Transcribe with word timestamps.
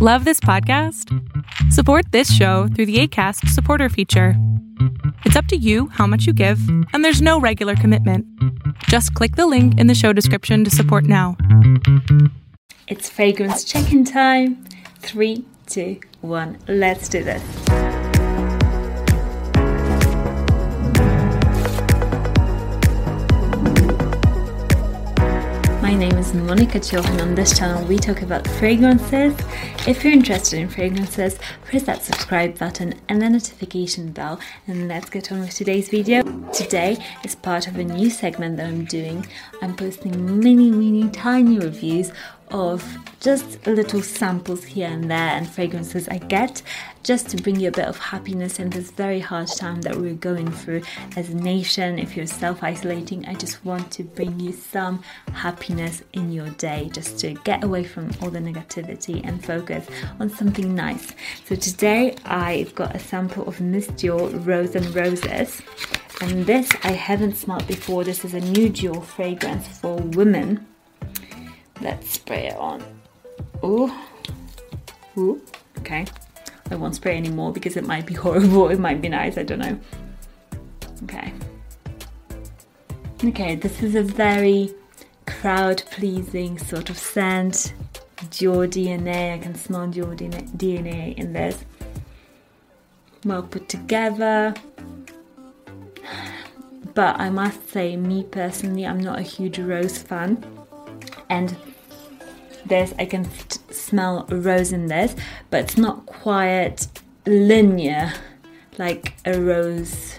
Love 0.00 0.24
this 0.24 0.38
podcast? 0.38 1.12
Support 1.72 2.12
this 2.12 2.32
show 2.32 2.68
through 2.68 2.86
the 2.86 3.00
ACAST 3.00 3.48
supporter 3.48 3.88
feature. 3.88 4.34
It's 5.24 5.34
up 5.34 5.46
to 5.46 5.56
you 5.56 5.88
how 5.88 6.06
much 6.06 6.24
you 6.24 6.32
give, 6.32 6.60
and 6.92 7.04
there's 7.04 7.20
no 7.20 7.40
regular 7.40 7.74
commitment. 7.74 8.24
Just 8.84 9.12
click 9.14 9.34
the 9.34 9.48
link 9.48 9.76
in 9.76 9.88
the 9.88 9.96
show 9.96 10.12
description 10.12 10.62
to 10.62 10.70
support 10.70 11.02
now. 11.02 11.36
It's 12.86 13.10
fragrance 13.10 13.64
check 13.64 13.92
in 13.92 14.04
time. 14.04 14.64
Three, 15.00 15.44
two, 15.66 15.98
one, 16.20 16.58
let's 16.68 17.08
do 17.08 17.24
this. 17.24 17.42
My 25.88 25.94
name 25.94 26.18
is 26.18 26.32
Monika 26.32 26.78
Cioch, 26.78 27.08
and 27.08 27.18
on 27.18 27.34
this 27.34 27.58
channel 27.58 27.82
we 27.88 27.96
talk 27.96 28.20
about 28.20 28.46
fragrances. 28.46 29.34
If 29.86 30.04
you're 30.04 30.12
interested 30.12 30.58
in 30.58 30.68
fragrances, 30.68 31.38
press 31.64 31.84
that 31.84 32.02
subscribe 32.02 32.58
button 32.58 32.92
and 33.08 33.22
the 33.22 33.30
notification 33.30 34.12
bell, 34.12 34.38
and 34.66 34.86
let's 34.86 35.08
get 35.08 35.32
on 35.32 35.40
with 35.40 35.54
today's 35.54 35.88
video. 35.88 36.24
Today 36.52 37.02
is 37.24 37.34
part 37.34 37.68
of 37.68 37.78
a 37.78 37.84
new 37.84 38.10
segment 38.10 38.58
that 38.58 38.66
I'm 38.66 38.84
doing. 38.84 39.26
I'm 39.62 39.74
posting 39.74 40.38
mini, 40.38 40.70
mini, 40.70 41.08
tiny 41.08 41.58
reviews 41.58 42.12
of 42.50 42.84
just 43.20 43.66
little 43.66 44.02
samples 44.02 44.64
here 44.64 44.88
and 44.88 45.10
there 45.10 45.18
and 45.18 45.48
fragrances 45.48 46.08
I 46.08 46.18
get 46.18 46.62
just 47.02 47.28
to 47.30 47.36
bring 47.36 47.58
you 47.58 47.68
a 47.68 47.72
bit 47.72 47.86
of 47.86 47.98
happiness 47.98 48.58
in 48.58 48.70
this 48.70 48.90
very 48.90 49.20
hard 49.20 49.48
time 49.48 49.80
that 49.82 49.96
we're 49.96 50.14
going 50.14 50.50
through 50.50 50.82
as 51.16 51.30
a 51.30 51.34
nation. 51.34 51.98
If 51.98 52.16
you're 52.16 52.26
self 52.26 52.62
isolating, 52.62 53.26
I 53.26 53.34
just 53.34 53.64
want 53.64 53.90
to 53.92 54.04
bring 54.04 54.38
you 54.38 54.52
some 54.52 55.02
happiness 55.32 56.02
in 56.12 56.32
your 56.32 56.50
day 56.50 56.90
just 56.92 57.18
to 57.20 57.34
get 57.44 57.64
away 57.64 57.84
from 57.84 58.10
all 58.22 58.30
the 58.30 58.38
negativity 58.38 59.26
and 59.26 59.44
focus 59.44 59.86
on 60.20 60.28
something 60.28 60.74
nice. 60.74 61.12
So 61.44 61.56
today 61.56 62.16
I've 62.24 62.74
got 62.74 62.94
a 62.94 62.98
sample 62.98 63.48
of 63.48 63.60
Miss 63.60 63.88
Dior 63.88 64.46
Rose 64.46 64.72
N'Roses. 64.72 65.62
And 66.20 66.46
this 66.46 66.70
I 66.82 66.92
haven't 66.92 67.36
smelled 67.36 67.66
before. 67.66 68.04
This 68.04 68.24
is 68.24 68.34
a 68.34 68.40
new 68.40 68.68
Dior 68.68 69.04
fragrance 69.04 69.66
for 69.66 69.96
women 69.96 70.66
Let's 71.80 72.10
spray 72.10 72.48
it 72.48 72.56
on. 72.56 72.82
Ooh. 73.64 73.92
Ooh. 75.16 75.40
Okay. 75.78 76.06
I 76.70 76.74
won't 76.74 76.94
spray 76.94 77.16
anymore 77.16 77.52
because 77.52 77.76
it 77.76 77.86
might 77.86 78.06
be 78.06 78.14
horrible. 78.24 78.68
It 78.68 78.78
might 78.78 79.00
be 79.00 79.08
nice. 79.08 79.38
I 79.38 79.42
don't 79.42 79.60
know. 79.60 79.78
Okay. 81.04 81.32
Okay, 83.24 83.56
this 83.56 83.82
is 83.82 83.94
a 83.94 84.02
very 84.02 84.72
crowd 85.26 85.82
pleasing 85.90 86.58
sort 86.58 86.90
of 86.90 86.98
scent. 86.98 87.72
Dior 88.16 88.68
DNA. 88.68 89.34
I 89.34 89.38
can 89.38 89.54
smell 89.54 89.88
Dior 89.88 90.16
DNA 90.16 91.16
in 91.16 91.32
this. 91.32 91.64
Well 93.24 93.42
put 93.42 93.68
together. 93.68 94.54
But 96.94 97.18
I 97.20 97.30
must 97.30 97.68
say, 97.70 97.96
me 97.96 98.24
personally, 98.24 98.86
I'm 98.86 99.00
not 99.00 99.18
a 99.18 99.22
huge 99.22 99.58
rose 99.58 99.98
fan. 99.98 100.44
And 101.30 101.56
this 102.66 102.94
I 102.98 103.06
can 103.06 103.28
smell 103.70 104.26
rose 104.28 104.72
in 104.72 104.86
this 104.86 105.14
but 105.50 105.60
it's 105.60 105.76
not 105.76 106.06
quite 106.06 106.86
linear 107.26 108.12
like 108.78 109.14
a 109.24 109.40
rose 109.40 110.16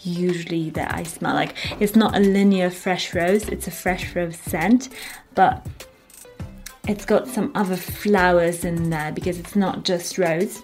usually 0.00 0.70
that 0.70 0.94
I 0.94 1.04
smell. 1.04 1.34
Like 1.34 1.54
it's 1.80 1.94
not 1.94 2.16
a 2.16 2.20
linear 2.20 2.70
fresh 2.70 3.14
rose 3.14 3.48
it's 3.48 3.66
a 3.66 3.70
fresh 3.70 4.14
rose 4.14 4.36
scent 4.36 4.88
but 5.34 5.66
it's 6.88 7.04
got 7.04 7.28
some 7.28 7.52
other 7.54 7.76
flowers 7.76 8.64
in 8.64 8.90
there 8.90 9.12
because 9.12 9.38
it's 9.38 9.54
not 9.54 9.84
just 9.84 10.18
rose. 10.18 10.62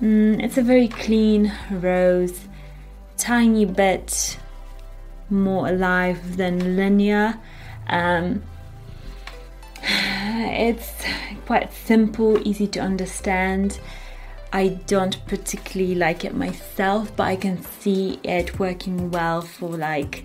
Mm, 0.00 0.42
it's 0.42 0.56
a 0.56 0.62
very 0.62 0.88
clean 0.88 1.52
rose 1.70 2.48
tiny 3.18 3.66
bit 3.66 4.38
more 5.28 5.68
alive 5.68 6.36
than 6.38 6.76
linear. 6.76 7.38
Um, 7.88 8.42
it's 10.60 11.04
quite 11.46 11.72
simple, 11.72 12.38
easy 12.46 12.66
to 12.68 12.80
understand. 12.80 13.80
I 14.52 14.68
don't 14.86 15.16
particularly 15.26 15.94
like 15.94 16.24
it 16.24 16.34
myself, 16.34 17.16
but 17.16 17.24
I 17.24 17.36
can 17.36 17.62
see 17.62 18.20
it 18.24 18.58
working 18.58 19.10
well 19.10 19.40
for 19.40 19.70
like 19.70 20.24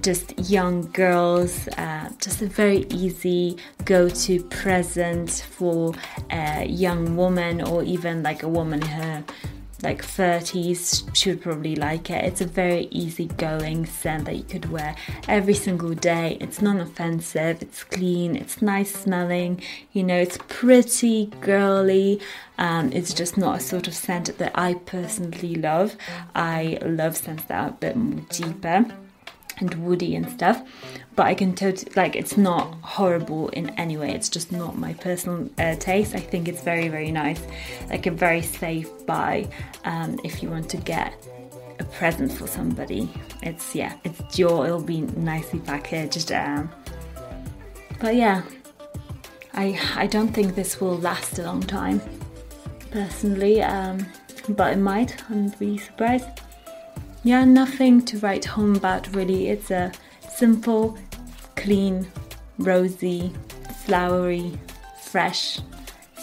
just 0.00 0.50
young 0.50 0.90
girls, 0.92 1.68
uh, 1.78 2.10
just 2.18 2.42
a 2.42 2.46
very 2.46 2.86
easy 2.90 3.56
go 3.84 4.08
to 4.08 4.42
present 4.44 5.30
for 5.30 5.94
a 6.30 6.66
young 6.66 7.16
woman 7.16 7.62
or 7.62 7.84
even 7.84 8.22
like 8.22 8.42
a 8.42 8.48
woman 8.48 8.82
her 8.82 9.22
like 9.82 10.04
30s 10.04 11.08
she 11.14 11.30
would 11.30 11.42
probably 11.42 11.76
like 11.76 12.10
it. 12.10 12.24
It's 12.24 12.40
a 12.40 12.46
very 12.46 12.88
easygoing 12.90 13.86
scent 13.86 14.24
that 14.26 14.36
you 14.36 14.44
could 14.44 14.70
wear 14.70 14.94
every 15.28 15.54
single 15.54 15.94
day. 15.94 16.36
It's 16.40 16.62
non 16.62 16.80
offensive, 16.80 17.62
it's 17.62 17.84
clean, 17.84 18.36
it's 18.36 18.62
nice 18.62 18.94
smelling, 18.94 19.60
you 19.92 20.04
know, 20.04 20.16
it's 20.16 20.38
pretty 20.48 21.26
girly. 21.40 22.20
Um, 22.58 22.92
it's 22.92 23.12
just 23.12 23.36
not 23.36 23.58
a 23.58 23.60
sort 23.60 23.88
of 23.88 23.94
scent 23.94 24.38
that 24.38 24.52
I 24.54 24.74
personally 24.74 25.56
love. 25.56 25.96
I 26.34 26.78
love 26.82 27.16
scents 27.16 27.44
that 27.44 27.60
are 27.60 27.68
a 27.68 27.72
bit 27.72 27.96
more 27.96 28.24
deeper 28.28 28.86
and 29.62 29.86
woody 29.86 30.14
and 30.14 30.28
stuff 30.30 30.62
but 31.14 31.26
I 31.26 31.34
can 31.34 31.54
totally 31.54 31.92
like 31.94 32.16
it's 32.16 32.36
not 32.36 32.74
horrible 32.82 33.48
in 33.50 33.70
any 33.70 33.96
way. 33.96 34.12
It's 34.12 34.28
just 34.28 34.50
not 34.50 34.78
my 34.78 34.94
personal 34.94 35.48
uh, 35.58 35.76
taste. 35.76 36.14
I 36.14 36.20
think 36.20 36.48
it's 36.48 36.62
very 36.62 36.88
very 36.88 37.10
nice, 37.10 37.40
like 37.90 38.06
a 38.06 38.10
very 38.10 38.42
safe 38.42 38.88
buy 39.06 39.48
um, 39.84 40.18
if 40.24 40.42
you 40.42 40.48
want 40.48 40.70
to 40.70 40.78
get 40.78 41.14
a 41.78 41.84
present 41.84 42.32
for 42.32 42.46
somebody. 42.46 43.10
It's 43.42 43.74
yeah, 43.74 43.94
it's 44.04 44.20
Dior. 44.22 44.66
It'll 44.66 44.82
be 44.82 45.02
nicely 45.02 45.60
packaged. 45.60 46.32
Um, 46.32 46.70
but 48.00 48.16
yeah, 48.16 48.42
I 49.52 49.78
I 49.96 50.06
don't 50.06 50.32
think 50.32 50.54
this 50.54 50.80
will 50.80 50.96
last 50.96 51.38
a 51.38 51.42
long 51.42 51.62
time, 51.62 52.00
personally. 52.90 53.62
Um, 53.62 54.06
but 54.48 54.72
it 54.72 54.78
might. 54.78 55.22
I'm 55.30 55.52
really 55.60 55.78
surprised. 55.78 56.41
Yeah, 57.24 57.44
nothing 57.44 58.04
to 58.06 58.18
write 58.18 58.44
home 58.44 58.74
about 58.74 59.14
really. 59.14 59.48
It's 59.48 59.70
a 59.70 59.92
simple, 60.28 60.98
clean, 61.54 62.08
rosy, 62.58 63.32
flowery, 63.84 64.58
fresh 65.02 65.60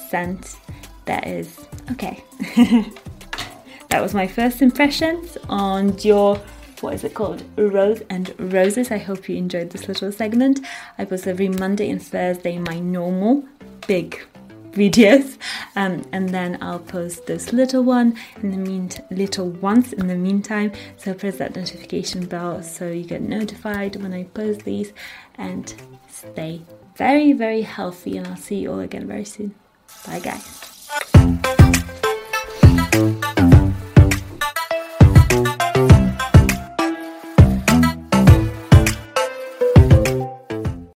scent 0.09 0.57
that 1.05 1.25
is 1.25 1.57
okay. 1.91 2.23
that 3.89 4.01
was 4.01 4.13
my 4.13 4.27
first 4.27 4.61
impressions 4.61 5.37
on 5.47 5.97
your 5.99 6.39
what 6.81 6.93
is 6.93 7.03
it 7.03 7.13
called? 7.13 7.43
Rose 7.57 7.99
N'Roses. 8.09 8.91
I 8.91 8.97
hope 8.99 9.27
you 9.27 9.35
enjoyed 9.35 9.71
this 9.71 9.89
little 9.89 10.13
segment. 10.13 10.61
I 10.97 11.03
post 11.03 11.27
every 11.27 11.49
Monday 11.49 11.89
and 11.89 12.01
Thursday 12.01 12.57
my 12.57 12.79
normal 12.79 13.43
big 13.85 14.21
videos. 14.71 15.37
Um, 15.75 16.03
and 16.11 16.29
then 16.29 16.57
I'll 16.61 16.79
post 16.79 17.25
this 17.25 17.53
little 17.53 17.83
one 17.83 18.17
in 18.41 18.51
the 18.51 18.57
mean 18.57 18.89
little 19.11 19.49
ones 19.49 19.93
in 19.93 20.07
the 20.07 20.15
meantime. 20.15 20.71
So 20.97 21.13
press 21.13 21.37
that 21.37 21.55
notification 21.55 22.25
bell 22.25 22.63
so 22.63 22.89
you 22.89 23.03
get 23.03 23.21
notified 23.21 23.95
when 23.97 24.13
I 24.13 24.23
post 24.23 24.65
these. 24.65 24.93
And 25.37 25.73
stay 26.09 26.61
very 26.95 27.33
very 27.33 27.61
healthy. 27.61 28.17
And 28.17 28.27
I'll 28.27 28.35
see 28.35 28.57
you 28.57 28.71
all 28.71 28.79
again 28.79 29.07
very 29.07 29.25
soon. 29.25 29.55
Bye 30.05 30.19
guys 30.19 30.78